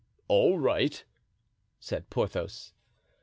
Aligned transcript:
"All 0.27 0.57
right," 0.57 1.05
said 1.79 2.09
Porthos.) 2.09 2.73